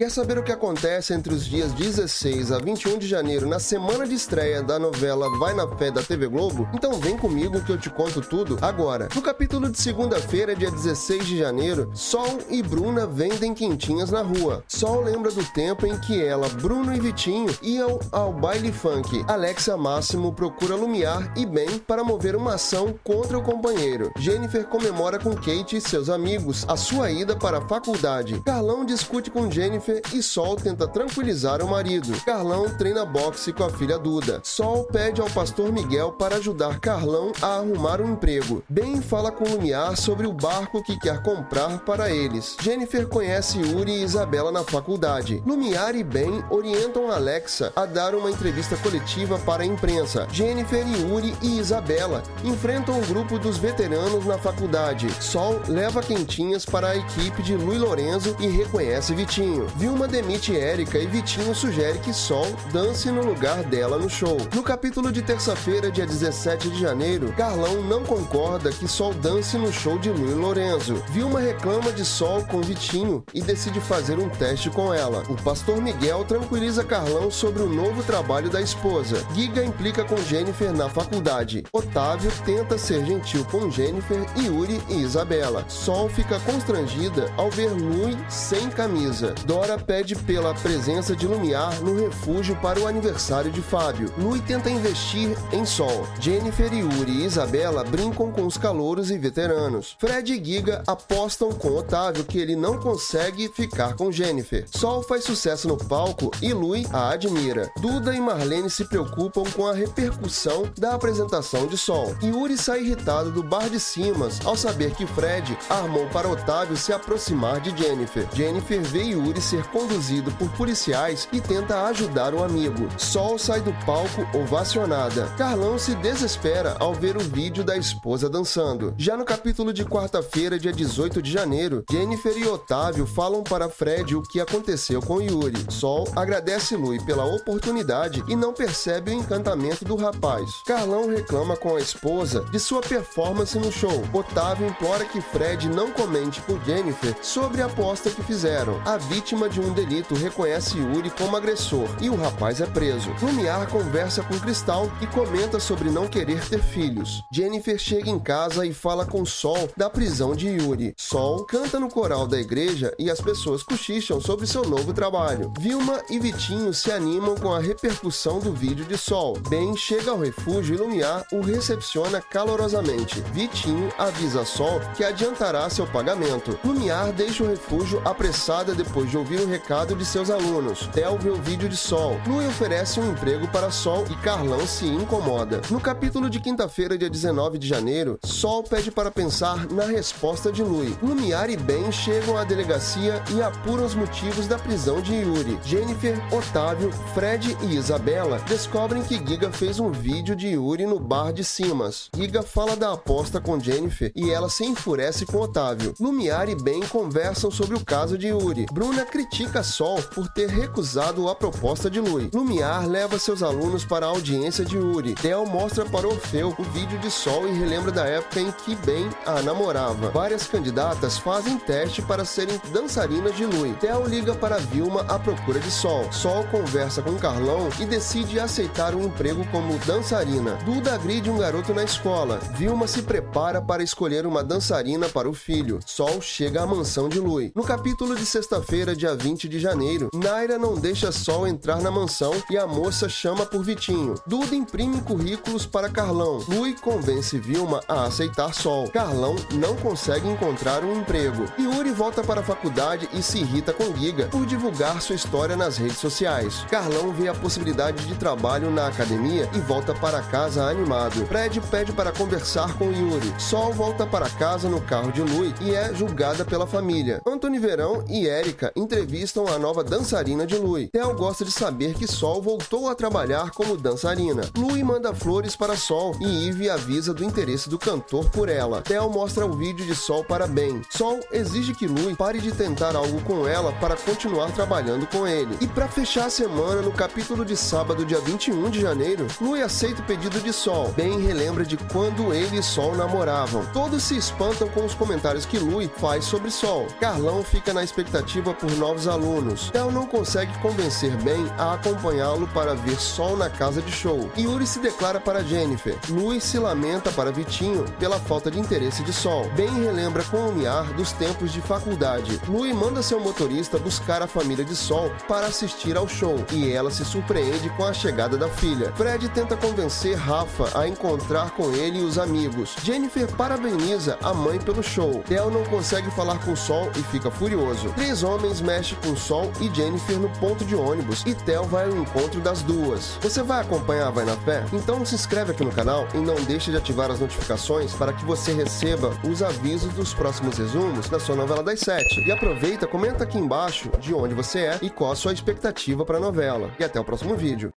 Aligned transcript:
Quer 0.00 0.12
saber 0.12 0.38
o 0.38 0.44
que 0.44 0.52
acontece 0.52 1.12
entre 1.12 1.34
os 1.34 1.44
dias 1.44 1.72
16 1.72 2.52
a 2.52 2.58
21 2.60 2.98
de 2.98 3.08
janeiro 3.08 3.48
na 3.48 3.58
semana 3.58 4.06
de 4.06 4.14
estreia 4.14 4.62
da 4.62 4.78
novela 4.78 5.28
Vai 5.40 5.54
na 5.54 5.66
Fé 5.76 5.90
da 5.90 6.00
TV 6.00 6.28
Globo? 6.28 6.68
Então 6.72 6.92
vem 7.00 7.18
comigo 7.18 7.60
que 7.60 7.72
eu 7.72 7.76
te 7.76 7.90
conto 7.90 8.20
tudo 8.20 8.56
agora. 8.62 9.08
No 9.12 9.20
capítulo 9.20 9.68
de 9.68 9.76
segunda-feira, 9.76 10.54
dia 10.54 10.70
16 10.70 11.26
de 11.26 11.36
janeiro, 11.36 11.90
Sol 11.94 12.38
e 12.48 12.62
Bruna 12.62 13.08
vendem 13.08 13.52
quentinhas 13.52 14.12
na 14.12 14.22
rua. 14.22 14.62
Sol 14.68 15.02
lembra 15.02 15.32
do 15.32 15.44
tempo 15.46 15.84
em 15.84 15.98
que 15.98 16.22
ela, 16.22 16.48
Bruno 16.48 16.94
e 16.94 17.00
Vitinho 17.00 17.52
iam 17.60 17.98
ao 18.12 18.32
baile 18.32 18.70
funk. 18.70 19.24
Alexia 19.26 19.76
Máximo 19.76 20.32
procura 20.32 20.76
Lumiar 20.76 21.32
e 21.36 21.44
Ben 21.44 21.76
para 21.76 22.04
mover 22.04 22.36
uma 22.36 22.54
ação 22.54 22.94
contra 23.02 23.36
o 23.36 23.42
companheiro. 23.42 24.12
Jennifer 24.16 24.64
comemora 24.64 25.18
com 25.18 25.34
Kate 25.34 25.74
e 25.74 25.80
seus 25.80 26.08
amigos 26.08 26.64
a 26.68 26.76
sua 26.76 27.10
ida 27.10 27.34
para 27.34 27.58
a 27.58 27.66
faculdade. 27.66 28.40
Carlão 28.46 28.84
discute 28.84 29.28
com 29.28 29.50
Jennifer 29.50 29.87
Jennifer 29.88 30.02
e 30.12 30.22
Sol 30.22 30.56
tenta 30.56 30.86
tranquilizar 30.86 31.62
o 31.62 31.68
marido. 31.68 32.12
Carlão 32.24 32.68
treina 32.68 33.04
boxe 33.06 33.52
com 33.52 33.64
a 33.64 33.70
filha 33.70 33.98
Duda. 33.98 34.40
Sol 34.42 34.84
pede 34.84 35.20
ao 35.20 35.30
pastor 35.30 35.72
Miguel 35.72 36.12
para 36.12 36.36
ajudar 36.36 36.78
Carlão 36.78 37.32
a 37.40 37.56
arrumar 37.56 38.00
um 38.00 38.12
emprego. 38.12 38.62
Ben 38.68 39.00
fala 39.00 39.32
com 39.32 39.48
Lumiar 39.48 39.96
sobre 39.96 40.26
o 40.26 40.32
barco 40.32 40.82
que 40.82 40.98
quer 40.98 41.22
comprar 41.22 41.78
para 41.80 42.10
eles. 42.10 42.56
Jennifer 42.60 43.06
conhece 43.08 43.58
Yuri 43.58 43.92
e 43.92 44.02
Isabela 44.02 44.52
na 44.52 44.62
faculdade. 44.62 45.42
Lumiar 45.46 45.94
e 45.96 46.04
Ben 46.04 46.44
orientam 46.50 47.10
Alexa 47.10 47.72
a 47.74 47.86
dar 47.86 48.14
uma 48.14 48.30
entrevista 48.30 48.76
coletiva 48.76 49.38
para 49.38 49.62
a 49.62 49.66
imprensa. 49.66 50.26
Jennifer, 50.30 50.84
Yuri 50.86 51.34
e 51.40 51.58
Isabela 51.58 52.22
enfrentam 52.44 52.98
o 52.98 53.06
grupo 53.06 53.38
dos 53.38 53.56
veteranos 53.56 54.26
na 54.26 54.36
faculdade. 54.36 55.08
Sol 55.22 55.60
leva 55.66 56.02
quentinhas 56.02 56.66
para 56.66 56.90
a 56.90 56.96
equipe 56.96 57.42
de 57.42 57.54
Luiz 57.54 57.80
Lorenzo 57.80 58.36
e 58.38 58.46
reconhece 58.48 59.14
Vitinho. 59.14 59.66
Vilma 59.78 60.08
demite 60.08 60.56
Érica 60.56 60.98
e 60.98 61.06
Vitinho 61.06 61.54
sugere 61.54 62.00
que 62.00 62.12
Sol 62.12 62.46
dance 62.72 63.08
no 63.12 63.24
lugar 63.24 63.62
dela 63.62 63.96
no 63.96 64.10
show. 64.10 64.36
No 64.52 64.60
capítulo 64.60 65.12
de 65.12 65.22
terça-feira, 65.22 65.88
dia 65.88 66.04
17 66.04 66.68
de 66.68 66.80
janeiro, 66.80 67.32
Carlão 67.36 67.80
não 67.84 68.02
concorda 68.02 68.72
que 68.72 68.88
Sol 68.88 69.14
dance 69.14 69.56
no 69.56 69.72
show 69.72 69.96
de 69.96 70.10
Luiz 70.10 70.34
Lorenzo. 70.34 70.96
Vilma 71.10 71.38
reclama 71.38 71.92
de 71.92 72.04
Sol 72.04 72.44
com 72.46 72.60
Vitinho 72.60 73.22
e 73.32 73.40
decide 73.40 73.80
fazer 73.80 74.18
um 74.18 74.28
teste 74.28 74.68
com 74.68 74.92
ela. 74.92 75.22
O 75.28 75.40
pastor 75.44 75.80
Miguel 75.80 76.24
tranquiliza 76.24 76.82
Carlão 76.82 77.30
sobre 77.30 77.62
o 77.62 77.68
novo 77.68 78.02
trabalho 78.02 78.50
da 78.50 78.60
esposa. 78.60 79.24
Giga 79.32 79.64
implica 79.64 80.04
com 80.04 80.16
Jennifer 80.16 80.72
na 80.72 80.88
faculdade. 80.88 81.62
Otávio 81.72 82.32
tenta 82.44 82.76
ser 82.76 83.06
gentil 83.06 83.44
com 83.44 83.70
Jennifer, 83.70 84.26
Yuri 84.36 84.82
e 84.88 85.02
Isabela. 85.02 85.64
Sol 85.68 86.08
fica 86.08 86.40
constrangida 86.40 87.32
ao 87.36 87.48
ver 87.48 87.70
Lui 87.70 88.18
sem 88.28 88.68
camisa. 88.70 89.36
Dora 89.46 89.67
Pede 89.76 90.14
pela 90.14 90.54
presença 90.54 91.14
de 91.14 91.26
Lumiar 91.26 91.82
no 91.82 91.94
refúgio 91.98 92.56
para 92.56 92.80
o 92.80 92.86
aniversário 92.86 93.50
de 93.50 93.60
Fábio. 93.60 94.12
Lui 94.16 94.40
tenta 94.40 94.70
investir 94.70 95.36
em 95.52 95.66
Sol. 95.66 96.06
Jennifer, 96.20 96.72
Yuri 96.72 97.10
e 97.10 97.24
Isabela 97.24 97.84
brincam 97.84 98.30
com 98.30 98.46
os 98.46 98.56
calouros 98.56 99.10
e 99.10 99.18
veteranos. 99.18 99.96
Fred 99.98 100.32
e 100.32 100.44
Giga 100.44 100.82
apostam 100.86 101.50
com 101.52 101.76
Otávio 101.76 102.24
que 102.24 102.38
ele 102.38 102.56
não 102.56 102.78
consegue 102.78 103.48
ficar 103.48 103.94
com 103.94 104.12
Jennifer. 104.12 104.64
Sol 104.70 105.02
faz 105.02 105.24
sucesso 105.24 105.68
no 105.68 105.76
palco 105.76 106.30
e 106.40 106.52
Lui 106.52 106.86
a 106.92 107.10
admira. 107.10 107.70
Duda 107.80 108.14
e 108.14 108.20
Marlene 108.20 108.70
se 108.70 108.84
preocupam 108.84 109.42
com 109.54 109.66
a 109.66 109.74
repercussão 109.74 110.70
da 110.78 110.94
apresentação 110.94 111.66
de 111.66 111.76
Sol. 111.76 112.14
Yuri 112.22 112.56
sai 112.56 112.82
irritado 112.82 113.30
do 113.30 113.42
bar 113.42 113.68
de 113.68 113.80
Simas 113.80 114.44
ao 114.44 114.56
saber 114.56 114.94
que 114.94 115.06
Fred 115.06 115.56
armou 115.68 116.06
para 116.08 116.28
Otávio 116.28 116.76
se 116.76 116.92
aproximar 116.92 117.60
de 117.60 117.76
Jennifer. 117.76 118.26
Jennifer 118.34 118.80
vê 118.82 119.02
Yuri 119.02 119.40
ser 119.40 119.57
ser 119.58 119.66
conduzido 119.68 120.30
por 120.32 120.48
policiais 120.52 121.28
e 121.32 121.40
tenta 121.40 121.84
ajudar 121.86 122.32
o 122.32 122.44
amigo. 122.44 122.88
Sol 122.96 123.38
sai 123.38 123.60
do 123.60 123.72
palco 123.84 124.26
ovacionada. 124.36 125.26
Carlão 125.36 125.78
se 125.78 125.94
desespera 125.96 126.76
ao 126.78 126.94
ver 126.94 127.16
o 127.16 127.20
vídeo 127.20 127.64
da 127.64 127.76
esposa 127.76 128.28
dançando. 128.28 128.94
Já 128.96 129.16
no 129.16 129.24
capítulo 129.24 129.72
de 129.72 129.84
quarta-feira, 129.84 130.58
dia 130.58 130.72
18 130.72 131.20
de 131.20 131.32
janeiro, 131.32 131.84
Jennifer 131.90 132.36
e 132.36 132.46
Otávio 132.46 133.06
falam 133.06 133.42
para 133.42 133.68
Fred 133.68 134.14
o 134.14 134.22
que 134.22 134.40
aconteceu 134.40 135.00
com 135.00 135.20
Yuri. 135.20 135.66
Sol 135.68 136.06
agradece 136.14 136.76
Lui 136.76 137.02
pela 137.04 137.24
oportunidade 137.24 138.22
e 138.28 138.36
não 138.36 138.52
percebe 138.52 139.10
o 139.10 139.14
encantamento 139.14 139.84
do 139.84 139.96
rapaz. 139.96 140.62
Carlão 140.66 141.08
reclama 141.08 141.56
com 141.56 141.74
a 141.74 141.80
esposa 141.80 142.44
de 142.52 142.60
sua 142.60 142.80
performance 142.80 143.58
no 143.58 143.72
show. 143.72 144.04
Otávio 144.12 144.68
implora 144.68 145.04
que 145.04 145.20
Fred 145.20 145.68
não 145.68 145.90
comente 145.90 146.40
por 146.42 146.62
Jennifer 146.64 147.16
sobre 147.22 147.62
a 147.62 147.66
aposta 147.66 148.10
que 148.10 148.22
fizeram. 148.22 148.80
A 148.84 148.96
vítima 148.96 149.47
de 149.48 149.60
um 149.60 149.72
delito 149.72 150.14
reconhece 150.14 150.78
Yuri 150.78 151.10
como 151.10 151.36
agressor 151.36 151.88
e 152.00 152.10
o 152.10 152.16
rapaz 152.16 152.60
é 152.60 152.66
preso. 152.66 153.14
Lumiar 153.22 153.66
conversa 153.68 154.22
com 154.22 154.38
Cristal 154.38 154.90
e 155.00 155.06
comenta 155.06 155.58
sobre 155.58 155.90
não 155.90 156.06
querer 156.06 156.46
ter 156.48 156.60
filhos. 156.60 157.24
Jennifer 157.30 157.78
chega 157.78 158.10
em 158.10 158.18
casa 158.18 158.66
e 158.66 158.74
fala 158.74 159.06
com 159.06 159.24
Sol 159.24 159.68
da 159.76 159.88
prisão 159.88 160.34
de 160.34 160.48
Yuri. 160.48 160.94
Sol 160.96 161.44
canta 161.44 161.80
no 161.80 161.88
coral 161.88 162.26
da 162.26 162.38
igreja 162.38 162.94
e 162.98 163.10
as 163.10 163.20
pessoas 163.20 163.62
cochicham 163.62 164.20
sobre 164.20 164.46
seu 164.46 164.64
novo 164.64 164.92
trabalho. 164.92 165.52
Vilma 165.58 166.02
e 166.10 166.18
Vitinho 166.18 166.74
se 166.74 166.90
animam 166.90 167.34
com 167.36 167.52
a 167.52 167.60
repercussão 167.60 168.40
do 168.40 168.52
vídeo 168.52 168.84
de 168.84 168.98
Sol. 168.98 169.38
Ben 169.48 169.76
chega 169.76 170.10
ao 170.10 170.18
refúgio 170.18 170.74
e 170.74 170.78
Lumiar 170.78 171.24
o 171.32 171.40
recepciona 171.40 172.20
calorosamente. 172.20 173.20
Vitinho 173.32 173.92
avisa 173.96 174.44
Sol 174.44 174.80
que 174.96 175.04
adiantará 175.04 175.68
seu 175.70 175.86
pagamento. 175.86 176.58
Lumiar 176.64 177.12
deixa 177.12 177.44
o 177.44 177.48
refúgio 177.48 178.02
apressada 178.04 178.74
depois 178.74 179.10
de 179.10 179.16
ouvir 179.16 179.27
ouvir 179.28 179.42
o 179.42 179.46
recado 179.46 179.94
de 179.94 180.06
seus 180.06 180.30
alunos. 180.30 180.88
Theo 180.90 181.18
vê 181.18 181.28
o 181.28 181.36
vídeo 181.36 181.68
de 181.68 181.76
Sol. 181.76 182.18
Lui 182.26 182.46
oferece 182.46 182.98
um 182.98 183.10
emprego 183.10 183.46
para 183.48 183.70
Sol 183.70 184.06
e 184.10 184.16
Carlão 184.22 184.66
se 184.66 184.86
incomoda. 184.86 185.60
No 185.70 185.78
capítulo 185.78 186.30
de 186.30 186.40
quinta-feira, 186.40 186.96
dia 186.96 187.10
19 187.10 187.58
de 187.58 187.68
janeiro, 187.68 188.18
Sol 188.24 188.62
pede 188.62 188.90
para 188.90 189.10
pensar 189.10 189.70
na 189.70 189.84
resposta 189.84 190.50
de 190.50 190.62
Lui. 190.62 190.96
Lumiar 191.02 191.50
e 191.50 191.58
Ben 191.58 191.92
chegam 191.92 192.38
à 192.38 192.44
delegacia 192.44 193.22
e 193.30 193.42
apuram 193.42 193.84
os 193.84 193.94
motivos 193.94 194.46
da 194.46 194.58
prisão 194.58 195.02
de 195.02 195.14
Yuri. 195.14 195.58
Jennifer, 195.62 196.16
Otávio, 196.32 196.90
Fred 197.12 197.54
e 197.62 197.76
Isabela 197.76 198.38
descobrem 198.48 199.02
que 199.02 199.18
Giga 199.18 199.52
fez 199.52 199.78
um 199.78 199.90
vídeo 199.90 200.34
de 200.34 200.48
Yuri 200.48 200.86
no 200.86 200.98
bar 200.98 201.34
de 201.34 201.44
Simas. 201.44 202.08
Giga 202.16 202.42
fala 202.42 202.74
da 202.76 202.94
aposta 202.94 203.42
com 203.42 203.60
Jennifer 203.60 204.10
e 204.16 204.30
ela 204.30 204.48
se 204.48 204.64
enfurece 204.64 205.26
com 205.26 205.38
Otávio. 205.38 205.92
Lumiar 206.00 206.48
e 206.48 206.54
Ben 206.54 206.80
conversam 206.80 207.50
sobre 207.50 207.76
o 207.76 207.84
caso 207.84 208.16
de 208.16 208.28
Yuri. 208.28 208.64
Bruna 208.72 209.04
critica 209.18 209.64
Sol 209.64 210.00
por 210.14 210.28
ter 210.28 210.48
recusado 210.48 211.28
a 211.28 211.34
proposta 211.34 211.90
de 211.90 211.98
Lui. 211.98 212.30
Lumiar 212.32 212.86
leva 212.86 213.18
seus 213.18 213.42
alunos 213.42 213.84
para 213.84 214.06
a 214.06 214.10
audiência 214.10 214.64
de 214.64 214.78
Uri. 214.78 215.16
Theo 215.16 215.44
mostra 215.44 215.84
para 215.84 216.06
Orfeu 216.06 216.54
o 216.56 216.62
vídeo 216.62 216.96
de 217.00 217.10
Sol 217.10 217.48
e 217.48 217.50
relembra 217.50 217.90
da 217.90 218.04
época 218.04 218.40
em 218.40 218.52
que 218.52 218.76
Ben 218.76 219.10
a 219.26 219.42
namorava. 219.42 220.10
Várias 220.10 220.46
candidatas 220.46 221.18
fazem 221.18 221.58
teste 221.58 222.00
para 222.00 222.24
serem 222.24 222.60
dançarinas 222.72 223.34
de 223.34 223.44
Lui. 223.44 223.72
Theo 223.80 224.06
liga 224.06 224.36
para 224.36 224.58
Vilma 224.58 225.00
à 225.08 225.18
procura 225.18 225.58
de 225.58 225.70
Sol. 225.70 226.12
Sol 226.12 226.44
conversa 226.44 227.02
com 227.02 227.16
Carlão 227.16 227.68
e 227.80 227.86
decide 227.86 228.38
aceitar 228.38 228.94
um 228.94 229.02
emprego 229.02 229.44
como 229.50 229.76
dançarina. 229.78 230.54
Duda 230.64 230.94
agride 230.94 231.28
um 231.28 231.38
garoto 231.38 231.74
na 231.74 231.82
escola. 231.82 232.38
Vilma 232.54 232.86
se 232.86 233.02
prepara 233.02 233.60
para 233.60 233.82
escolher 233.82 234.26
uma 234.26 234.44
dançarina 234.44 235.08
para 235.08 235.28
o 235.28 235.34
filho. 235.34 235.80
Sol 235.84 236.20
chega 236.20 236.62
à 236.62 236.66
mansão 236.66 237.08
de 237.08 237.18
Lui. 237.18 237.50
No 237.52 237.64
capítulo 237.64 238.14
de 238.14 238.24
sexta-feira, 238.24 238.94
dia 239.08 239.14
20 239.14 239.48
de 239.48 239.58
janeiro. 239.58 240.08
Naira 240.14 240.58
não 240.58 240.74
deixa 240.74 241.10
Sol 241.10 241.46
entrar 241.46 241.80
na 241.80 241.90
mansão 241.90 242.34
e 242.50 242.58
a 242.58 242.66
moça 242.66 243.08
chama 243.08 243.46
por 243.46 243.62
Vitinho. 243.62 244.14
Duda 244.26 244.54
imprime 244.54 245.00
currículos 245.00 245.64
para 245.64 245.88
Carlão. 245.88 246.44
Lui 246.48 246.74
convence 246.74 247.38
Vilma 247.38 247.80
a 247.88 248.04
aceitar 248.04 248.52
Sol. 248.52 248.88
Carlão 248.90 249.36
não 249.52 249.76
consegue 249.76 250.28
encontrar 250.28 250.84
um 250.84 251.00
emprego. 251.00 251.44
Yuri 251.58 251.90
volta 251.90 252.22
para 252.22 252.40
a 252.40 252.44
faculdade 252.44 253.08
e 253.14 253.22
se 253.22 253.38
irrita 253.38 253.72
com 253.72 253.94
Giga 253.96 254.26
por 254.26 254.44
divulgar 254.44 255.00
sua 255.00 255.16
história 255.16 255.56
nas 255.56 255.78
redes 255.78 255.98
sociais. 255.98 256.64
Carlão 256.70 257.12
vê 257.12 257.28
a 257.28 257.34
possibilidade 257.34 258.04
de 258.06 258.14
trabalho 258.14 258.70
na 258.70 258.88
academia 258.88 259.48
e 259.54 259.60
volta 259.60 259.94
para 259.94 260.22
casa 260.22 260.64
animado. 260.64 261.26
Fred 261.26 261.60
pede 261.70 261.92
para 261.92 262.12
conversar 262.12 262.76
com 262.76 262.92
Yuri. 262.92 263.34
Sol 263.38 263.72
volta 263.72 264.06
para 264.06 264.28
casa 264.28 264.68
no 264.68 264.80
carro 264.80 265.12
de 265.12 265.22
Lui 265.22 265.54
e 265.60 265.74
é 265.74 265.94
julgada 265.94 266.44
pela 266.44 266.66
família. 266.66 267.20
Antônio 267.26 267.60
Verão 267.60 268.04
e 268.08 268.28
Érica 268.28 268.72
entrevistam 268.98 269.46
a 269.46 269.58
nova 269.58 269.84
dançarina 269.84 270.44
de 270.44 270.56
Lui. 270.56 270.88
Theo 270.88 271.14
gosta 271.14 271.44
de 271.44 271.52
saber 271.52 271.94
que 271.94 272.06
Sol 272.06 272.42
voltou 272.42 272.88
a 272.88 272.96
trabalhar 272.96 273.52
como 273.52 273.76
dançarina. 273.76 274.42
Lui 274.56 274.82
manda 274.82 275.14
flores 275.14 275.54
para 275.54 275.76
Sol 275.76 276.16
e 276.20 276.48
Eve 276.48 276.68
avisa 276.68 277.14
do 277.14 277.22
interesse 277.22 277.68
do 277.68 277.78
cantor 277.78 278.28
por 278.30 278.48
ela. 278.48 278.82
Theo 278.82 279.08
mostra 279.08 279.46
o 279.46 279.52
vídeo 279.52 279.86
de 279.86 279.94
Sol 279.94 280.24
para 280.24 280.48
Ben. 280.48 280.82
Sol 280.90 281.20
exige 281.30 281.74
que 281.74 281.86
Lui 281.86 282.16
pare 282.16 282.40
de 282.40 282.50
tentar 282.50 282.96
algo 282.96 283.20
com 283.22 283.46
ela 283.46 283.72
para 283.74 283.94
continuar 283.94 284.50
trabalhando 284.52 285.06
com 285.06 285.26
ele. 285.26 285.56
E 285.60 285.68
para 285.68 285.86
fechar 285.86 286.26
a 286.26 286.30
semana, 286.30 286.82
no 286.82 286.90
capítulo 286.90 287.44
de 287.44 287.56
sábado, 287.56 288.04
dia 288.04 288.20
21 288.20 288.68
de 288.68 288.80
janeiro, 288.80 289.28
Lui 289.40 289.62
aceita 289.62 290.02
o 290.02 290.06
pedido 290.06 290.40
de 290.40 290.52
Sol. 290.52 290.92
Ben 290.96 291.20
relembra 291.20 291.64
de 291.64 291.76
quando 291.76 292.32
ele 292.32 292.58
e 292.58 292.62
Sol 292.64 292.96
namoravam. 292.96 293.64
Todos 293.72 294.02
se 294.02 294.16
espantam 294.16 294.68
com 294.68 294.84
os 294.84 294.94
comentários 294.94 295.46
que 295.46 295.58
Lui 295.58 295.88
faz 295.98 296.24
sobre 296.24 296.50
Sol. 296.50 296.88
Carlão 296.98 297.44
fica 297.44 297.72
na 297.72 297.84
expectativa 297.84 298.52
por 298.52 298.70
novos 298.88 299.06
alunos. 299.06 299.70
Theo 299.70 299.90
não 299.90 300.06
consegue 300.06 300.56
convencer 300.60 301.14
Ben 301.18 301.46
a 301.58 301.74
acompanhá-lo 301.74 302.48
para 302.48 302.74
ver 302.74 302.98
Sol 302.98 303.36
na 303.36 303.50
casa 303.50 303.82
de 303.82 303.92
show. 303.92 304.30
Yuri 304.36 304.66
se 304.66 304.78
declara 304.78 305.20
para 305.20 305.44
Jennifer. 305.44 305.96
Luiz 306.08 306.42
se 306.44 306.58
lamenta 306.58 307.10
para 307.12 307.30
Vitinho 307.30 307.84
pela 307.98 308.18
falta 308.18 308.50
de 308.50 308.58
interesse 308.58 309.02
de 309.02 309.12
Sol. 309.12 309.44
Ben 309.54 309.68
relembra 309.84 310.24
com 310.24 310.38
o 310.38 310.52
Miar 310.52 310.84
dos 310.94 311.12
tempos 311.12 311.52
de 311.52 311.60
faculdade. 311.60 312.40
Louis 312.48 312.74
manda 312.74 313.02
seu 313.02 313.20
motorista 313.20 313.78
buscar 313.78 314.22
a 314.22 314.26
família 314.26 314.64
de 314.64 314.74
Sol 314.74 315.10
para 315.28 315.46
assistir 315.46 315.96
ao 315.96 316.08
show 316.08 316.36
e 316.50 316.72
ela 316.72 316.90
se 316.90 317.04
surpreende 317.04 317.68
com 317.70 317.84
a 317.84 317.92
chegada 317.92 318.38
da 318.38 318.48
filha. 318.48 318.92
Fred 318.96 319.28
tenta 319.28 319.56
convencer 319.56 320.16
Rafa 320.16 320.78
a 320.78 320.88
encontrar 320.88 321.50
com 321.50 321.70
ele 321.72 321.98
e 321.98 322.04
os 322.04 322.16
amigos. 322.16 322.74
Jennifer 322.82 323.30
parabeniza 323.36 324.16
a 324.22 324.32
mãe 324.32 324.58
pelo 324.58 324.82
show. 324.82 325.22
Theo 325.26 325.50
não 325.50 325.64
consegue 325.64 326.10
falar 326.12 326.38
com 326.38 326.56
Sol 326.56 326.90
e 326.96 327.02
fica 327.02 327.30
furioso. 327.30 327.90
Três 327.90 328.22
homens 328.22 328.62
mexem 328.78 328.96
com 328.98 329.16
Sol 329.16 329.50
e 329.60 329.74
Jennifer 329.74 330.18
no 330.18 330.28
ponto 330.38 330.64
de 330.64 330.76
ônibus 330.76 331.24
e 331.26 331.34
Theo 331.34 331.64
vai 331.64 331.86
ao 331.86 331.96
encontro 331.96 332.40
das 332.40 332.62
duas. 332.62 333.18
Você 333.20 333.42
vai 333.42 333.60
acompanhar 333.60 334.10
Vai 334.10 334.24
na 334.24 334.36
Fé? 334.36 334.64
Então 334.72 335.04
se 335.04 335.16
inscreve 335.16 335.50
aqui 335.50 335.64
no 335.64 335.72
canal 335.72 336.06
e 336.14 336.18
não 336.18 336.36
deixe 336.36 336.70
de 336.70 336.76
ativar 336.76 337.10
as 337.10 337.18
notificações 337.18 337.92
para 337.94 338.12
que 338.12 338.24
você 338.24 338.52
receba 338.52 339.18
os 339.28 339.42
avisos 339.42 339.92
dos 339.94 340.14
próximos 340.14 340.56
resumos 340.56 341.08
da 341.08 341.18
sua 341.18 341.34
novela 341.34 341.62
das 341.62 341.80
sete. 341.80 342.20
E 342.26 342.30
aproveita, 342.30 342.86
comenta 342.86 343.24
aqui 343.24 343.36
embaixo 343.36 343.90
de 343.98 344.14
onde 344.14 344.34
você 344.34 344.60
é 344.60 344.78
e 344.80 344.88
qual 344.88 345.10
a 345.10 345.16
sua 345.16 345.32
expectativa 345.32 346.04
para 346.04 346.18
a 346.18 346.20
novela. 346.20 346.70
E 346.78 346.84
até 346.84 347.00
o 347.00 347.04
próximo 347.04 347.36
vídeo. 347.36 347.72